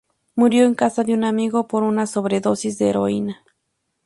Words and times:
Murió 0.33 0.65
en 0.65 0.73
casa 0.73 1.03
de 1.03 1.13
un 1.13 1.23
amigo 1.23 1.67
por 1.67 1.83
una 1.83 2.07
sobredosis 2.07 2.79
de 2.79 2.89
heroína. 2.89 3.43